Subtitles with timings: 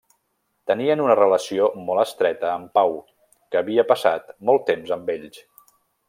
[0.69, 2.97] Tenien una relació molt estreta amb Pau,
[3.53, 5.43] que havia passat molt temps amb ells.